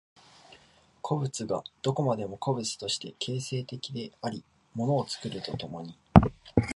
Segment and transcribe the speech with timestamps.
[1.03, 4.43] 個物がどこまでも個物として形成的であり
[4.73, 5.95] 物を作ると共に、